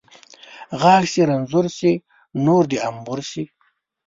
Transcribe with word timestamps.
ـ 0.41 0.77
غاښ 0.81 1.03
چې 1.13 1.21
رنځور 1.29 1.65
شي، 1.77 1.91
نور 2.45 2.63
د 2.71 2.73
انبور 2.89 3.19
شي. 3.31 3.43